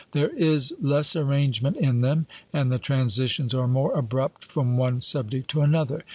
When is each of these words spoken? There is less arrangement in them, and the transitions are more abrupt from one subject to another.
There 0.13 0.35
is 0.35 0.73
less 0.81 1.15
arrangement 1.15 1.77
in 1.77 1.99
them, 1.99 2.25
and 2.51 2.71
the 2.73 2.79
transitions 2.79 3.53
are 3.53 3.67
more 3.67 3.93
abrupt 3.93 4.43
from 4.43 4.75
one 4.75 4.99
subject 4.99 5.47
to 5.51 5.61
another. 5.61 6.03